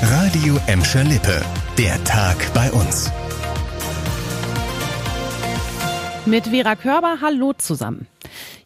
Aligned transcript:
Radio 0.00 0.58
Emscher 0.68 1.02
Lippe. 1.02 1.42
Der 1.76 2.02
Tag 2.04 2.36
bei 2.54 2.70
uns. 2.70 3.10
Mit 6.24 6.46
Vera 6.46 6.76
Körber, 6.76 7.18
hallo 7.20 7.52
zusammen. 7.52 8.06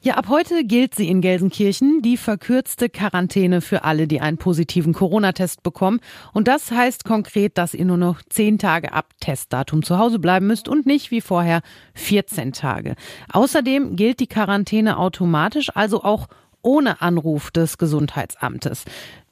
Ja, 0.03 0.17
ab 0.17 0.27
heute 0.29 0.65
gilt 0.65 0.95
sie 0.95 1.09
in 1.09 1.23
Gelsenkirchen, 1.23 2.03
die 2.03 2.19
verkürzte 2.19 2.91
Quarantäne 2.91 3.63
für 3.63 3.85
alle, 3.85 4.07
die 4.07 4.21
einen 4.21 4.37
positiven 4.37 4.93
Corona-Test 4.93 5.63
bekommen. 5.63 6.01
Und 6.35 6.49
das 6.49 6.71
heißt 6.71 7.05
konkret, 7.05 7.57
dass 7.57 7.73
ihr 7.73 7.87
nur 7.87 7.97
noch 7.97 8.21
zehn 8.29 8.59
Tage 8.59 8.93
ab 8.93 9.07
Testdatum 9.21 9.83
zu 9.83 9.97
Hause 9.97 10.19
bleiben 10.19 10.47
müsst 10.47 10.69
und 10.69 10.85
nicht 10.85 11.11
wie 11.11 11.23
vorher 11.23 11.63
14 11.95 12.53
Tage. 12.53 12.95
Außerdem 13.33 13.97
gilt 13.97 14.21
die 14.21 14.27
Quarantäne 14.27 14.99
automatisch, 14.99 15.71
also 15.75 16.03
auch 16.03 16.29
ohne 16.63 17.03
Anruf 17.03 17.51
des 17.51 17.79
Gesundheitsamtes. 17.79 18.85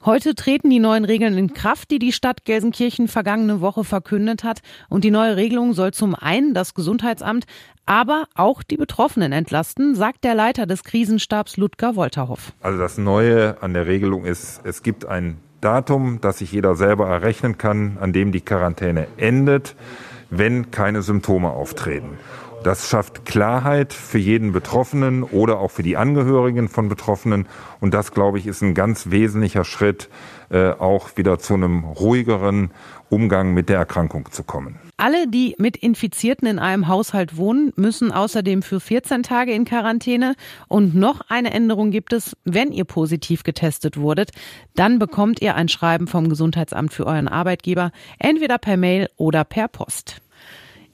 Heute 0.03 0.35
treten 0.35 0.69
die 0.69 0.79
neuen 0.79 1.05
Regeln 1.05 1.37
in 1.37 1.53
Kraft, 1.53 1.91
die 1.91 1.99
die 1.99 2.11
Stadt 2.11 2.45
Gelsenkirchen 2.45 3.07
vergangene 3.07 3.61
Woche 3.61 3.83
verkündet 3.83 4.43
hat. 4.43 4.61
Und 4.89 5.03
die 5.03 5.11
neue 5.11 5.35
Regelung 5.35 5.73
soll 5.73 5.93
zum 5.93 6.15
einen 6.15 6.53
das 6.53 6.73
Gesundheitsamt, 6.73 7.45
aber 7.85 8.25
auch 8.35 8.63
die 8.63 8.77
Betroffenen 8.77 9.31
entlasten, 9.31 9.95
sagt 9.95 10.23
der 10.23 10.35
Leiter 10.35 10.65
des 10.65 10.83
Krisenstabs 10.83 11.57
Ludger 11.57 11.95
Wolterhoff. 11.95 12.53
Also 12.61 12.79
das 12.79 12.97
Neue 12.97 13.61
an 13.61 13.73
der 13.73 13.87
Regelung 13.87 14.25
ist, 14.25 14.61
es 14.63 14.83
gibt 14.83 15.05
ein 15.05 15.37
Datum, 15.61 16.19
das 16.21 16.39
sich 16.39 16.51
jeder 16.51 16.75
selber 16.75 17.07
errechnen 17.07 17.57
kann, 17.57 17.97
an 17.99 18.13
dem 18.13 18.31
die 18.31 18.41
Quarantäne 18.41 19.07
endet, 19.17 19.75
wenn 20.31 20.71
keine 20.71 21.03
Symptome 21.03 21.49
auftreten. 21.49 22.17
Das 22.63 22.89
schafft 22.89 23.25
Klarheit 23.25 23.91
für 23.91 24.19
jeden 24.19 24.51
Betroffenen 24.51 25.23
oder 25.23 25.59
auch 25.59 25.71
für 25.71 25.81
die 25.81 25.97
Angehörigen 25.97 26.69
von 26.69 26.89
Betroffenen. 26.89 27.47
Und 27.79 27.95
das, 27.95 28.11
glaube 28.11 28.37
ich, 28.37 28.45
ist 28.45 28.61
ein 28.61 28.75
ganz 28.75 29.09
wesentlicher 29.09 29.63
Schritt, 29.63 30.09
äh, 30.51 30.69
auch 30.69 31.17
wieder 31.17 31.39
zu 31.39 31.55
einem 31.55 31.83
ruhigeren 31.83 32.69
Umgang 33.09 33.55
mit 33.55 33.67
der 33.67 33.77
Erkrankung 33.77 34.31
zu 34.31 34.43
kommen. 34.43 34.79
Alle, 34.97 35.27
die 35.27 35.55
mit 35.57 35.75
Infizierten 35.75 36.47
in 36.47 36.59
einem 36.59 36.87
Haushalt 36.87 37.35
wohnen, 37.35 37.73
müssen 37.77 38.11
außerdem 38.11 38.61
für 38.61 38.79
14 38.79 39.23
Tage 39.23 39.53
in 39.53 39.65
Quarantäne. 39.65 40.35
Und 40.67 40.93
noch 40.93 41.21
eine 41.29 41.51
Änderung 41.51 41.89
gibt 41.89 42.13
es, 42.13 42.37
wenn 42.43 42.71
ihr 42.71 42.85
positiv 42.85 43.41
getestet 43.41 43.97
wurdet, 43.97 44.29
dann 44.75 44.99
bekommt 44.99 45.41
ihr 45.41 45.55
ein 45.55 45.67
Schreiben 45.67 46.05
vom 46.05 46.29
Gesundheitsamt 46.29 46.93
für 46.93 47.07
euren 47.07 47.27
Arbeitgeber, 47.27 47.91
entweder 48.19 48.59
per 48.59 48.77
Mail 48.77 49.09
oder 49.17 49.45
per 49.45 49.67
Post. 49.67 50.21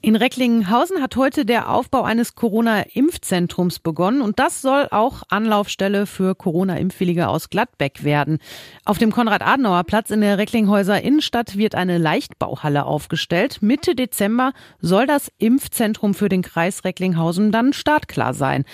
In 0.00 0.14
Recklinghausen 0.14 1.02
hat 1.02 1.16
heute 1.16 1.44
der 1.44 1.68
Aufbau 1.70 2.02
eines 2.02 2.36
Corona-Impfzentrums 2.36 3.80
begonnen 3.80 4.22
und 4.22 4.38
das 4.38 4.62
soll 4.62 4.86
auch 4.92 5.24
Anlaufstelle 5.28 6.06
für 6.06 6.36
Corona-Impfwillige 6.36 7.26
aus 7.26 7.50
Gladbeck 7.50 8.04
werden. 8.04 8.38
Auf 8.84 8.98
dem 8.98 9.10
Konrad-Adenauer-Platz 9.10 10.10
in 10.10 10.20
der 10.20 10.38
Recklinghäuser 10.38 11.02
Innenstadt 11.02 11.56
wird 11.56 11.74
eine 11.74 11.98
Leichtbauhalle 11.98 12.86
aufgestellt. 12.86 13.60
Mitte 13.60 13.96
Dezember 13.96 14.52
soll 14.80 15.08
das 15.08 15.32
Impfzentrum 15.38 16.14
für 16.14 16.28
den 16.28 16.42
Kreis 16.42 16.84
Recklinghausen 16.84 17.50
dann 17.50 17.72
startklar 17.72 18.34
sein. 18.34 18.66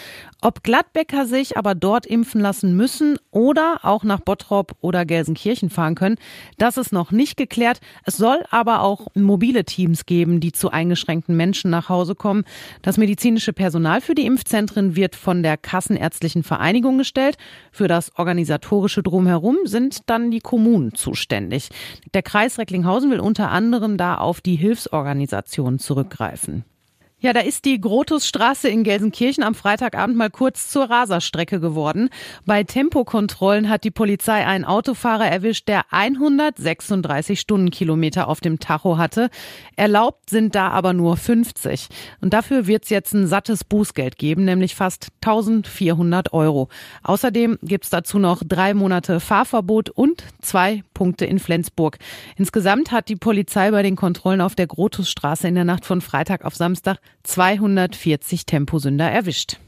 Ob 0.43 0.63
Gladbecker 0.63 1.25
sich 1.25 1.57
aber 1.57 1.75
dort 1.75 2.05
impfen 2.05 2.43
lassen 2.43 2.77
müssen 2.77 3.17
oder 3.31 3.81
auch 3.83 4.05
nach 4.05 4.21
Bottrop 4.21 4.77
oder 4.83 5.07
Gelsenkirchen 5.07 5.71
fahren 5.71 5.95
können, 5.95 6.17
das 6.59 6.77
ist 6.77 6.93
noch 6.93 7.13
nicht 7.13 7.39
geklärt. 7.39 7.81
Es 8.05 8.19
soll 8.19 8.45
aber 8.51 8.83
auch 8.83 9.07
mobile 9.15 9.65
Teams 9.65 10.05
geben, 10.05 10.41
die 10.41 10.53
zu 10.53 10.71
eingeschränkten 10.71 11.14
Menschen 11.29 11.71
nach 11.71 11.89
Hause 11.89 12.15
kommen. 12.15 12.45
Das 12.83 12.97
medizinische 12.97 13.53
Personal 13.53 14.01
für 14.01 14.15
die 14.15 14.27
Impfzentren 14.27 14.97
wird 14.97 15.15
von 15.17 15.43
der 15.43 15.57
Kassenärztlichen 15.57 16.43
Vereinigung 16.43 16.99
gestellt. 16.99 17.37
Für 17.71 17.89
das 17.89 18.17
organisatorische 18.19 19.03
Drumherum 19.03 19.59
sind 19.65 20.01
dann 20.07 20.31
die 20.31 20.41
Kommunen 20.41 20.95
zuständig. 20.95 21.69
Der 22.13 22.23
Kreis 22.23 22.59
Recklinghausen 22.59 23.11
will 23.11 23.21
unter 23.21 23.51
anderem 23.51 23.97
da 23.97 24.17
auf 24.17 24.41
die 24.41 24.57
Hilfsorganisationen 24.57 25.79
zurückgreifen. 25.79 26.65
Ja, 27.25 27.33
da 27.33 27.41
ist 27.41 27.65
die 27.65 27.81
Grotusstraße 27.81 28.69
in 28.69 28.85
Gelsenkirchen 28.85 29.45
am 29.45 29.55
Freitagabend 29.55 30.15
mal 30.15 30.29
kurz 30.29 30.69
zur 30.69 30.91
Raserstrecke 30.91 31.59
geworden. 31.59 32.11
Bei 32.45 32.65
Tempokontrollen 32.65 33.71
hat 33.71 33.85
die 33.85 33.91
Polizei 33.91 34.45
einen 34.45 34.67
Autofahrer 34.67 35.27
erwischt, 35.27 35.67
der 35.67 35.87
136 35.91 37.41
Stundenkilometer 37.41 38.29
auf 38.29 38.43
dem 38.43 38.59
Tacho 38.59 38.99
hatte. 38.99 39.31
Erlaubt 39.75 40.29
sind 40.29 40.55
da 40.55 40.69
aber 40.69 40.93
nur 40.93 41.17
50. 41.17 41.89
Und 42.21 42.35
dafür 42.35 42.67
wird 42.67 42.85
es 42.85 42.91
jetzt 42.91 43.15
ein 43.15 43.27
sattes 43.27 43.65
Bußgeld 43.65 44.19
geben, 44.19 44.45
nämlich 44.45 44.75
fast 44.75 45.09
1400 45.23 46.35
Euro. 46.35 46.69
Außerdem 47.05 47.59
gibt's 47.63 47.89
dazu 47.89 48.19
noch 48.19 48.43
drei 48.47 48.75
Monate 48.75 49.19
Fahrverbot 49.19 49.89
und 49.89 50.25
zwei 50.43 50.83
Punkte 50.93 51.25
in 51.25 51.39
Flensburg. 51.39 51.97
Insgesamt 52.37 52.93
hat 52.93 53.09
die 53.09 53.17
Polizei 53.17 53.71
bei 53.71 53.83
den 53.83 53.97
Kontrollen 53.97 54.43
auf 54.43 54.55
der 54.55 54.67
Grotusstraße 54.67 55.49
in 55.49 55.55
der 55.55 55.65
Nacht 55.65 55.87
von 55.87 56.03
Freitag 56.03 56.45
auf 56.45 56.55
Samstag 56.55 56.99
240 57.23 58.47
Temposünder 58.47 59.11
erwischt. 59.11 59.59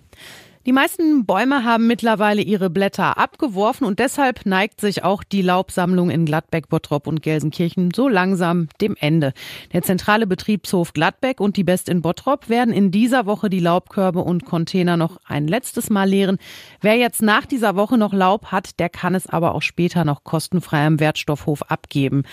Die 0.66 0.72
meisten 0.72 1.27
Bäume 1.27 1.62
haben 1.62 1.87
mittlerweile 1.87 2.43
ihre 2.43 2.71
Blätter 2.71 3.19
abgeworfen 3.19 3.87
und 3.87 4.00
deshalb 4.00 4.47
neigt 4.47 4.81
sich 4.81 5.04
auch 5.04 5.22
die 5.22 5.41
Laubsammlung 5.41 6.10
in 6.10 6.25
Gladbeck, 6.27 6.69
Bottrop 6.69 7.06
und 7.06 7.22
Gelsenkirchen 7.22 7.93
so 7.94 8.09
langsam 8.09 8.66
dem 8.81 8.97
Ende. 8.99 9.32
Der 9.72 9.82
zentrale 9.82 10.27
Betriebshof 10.27 10.93
Gladbeck 10.93 11.41
und 11.41 11.56
die 11.56 11.62
Best 11.62 11.88
in 11.88 12.03
Bottrop 12.03 12.49
werden 12.49 12.75
in 12.75 12.91
dieser 12.91 13.27
Woche 13.27 13.49
die 13.49 13.60
Laubkörbe 13.60 14.19
und 14.19 14.44
Container 14.44 14.97
noch 14.97 15.19
ein 15.25 15.47
letztes 15.47 15.88
Mal 15.88 16.09
leeren. 16.09 16.38
Wer 16.81 16.97
jetzt 16.97 17.22
nach 17.22 17.47
dieser 17.47 17.77
Woche 17.77 17.97
noch 17.97 18.12
Laub 18.12 18.47
hat, 18.47 18.81
der 18.81 18.88
kann 18.88 19.15
es 19.15 19.28
aber 19.28 19.54
auch 19.54 19.62
später 19.62 20.04
noch 20.04 20.25
kostenfrei 20.25 20.84
am 20.84 20.98
Wertstoffhof 20.98 21.62
abgeben. 21.71 22.25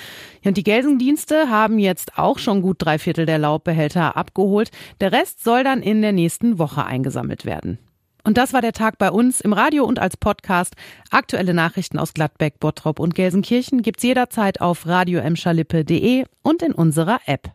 Und 0.43 0.57
die 0.57 0.63
Gelsendienste 0.63 1.51
haben 1.51 1.77
jetzt 1.77 2.17
auch 2.17 2.39
schon 2.39 2.63
gut 2.63 2.77
drei 2.79 2.97
Viertel 2.97 3.27
der 3.27 3.37
Laubbehälter 3.37 4.17
abgeholt. 4.17 4.71
Der 5.01 5.11
Rest 5.11 5.43
soll 5.43 5.63
dann 5.63 5.83
in 5.83 6.01
der 6.01 6.13
nächsten 6.13 6.57
Woche 6.57 6.83
eingesammelt 6.83 7.45
werden. 7.45 7.77
Und 8.25 8.37
das 8.37 8.53
war 8.53 8.61
der 8.61 8.71
Tag 8.71 8.97
bei 8.97 9.11
uns 9.11 9.41
im 9.41 9.51
Radio 9.51 9.83
und 9.83 9.99
als 9.99 10.15
Podcast. 10.15 10.75
Aktuelle 11.11 11.53
Nachrichten 11.53 11.99
aus 11.99 12.13
Gladbeck, 12.13 12.59
Bottrop 12.59 12.99
und 12.99 13.15
Gelsenkirchen 13.15 13.81
gibt's 13.81 14.03
jederzeit 14.03 14.61
auf 14.61 14.87
radioemschalippe.de 14.87 16.25
und 16.41 16.63
in 16.63 16.71
unserer 16.71 17.19
App. 17.25 17.51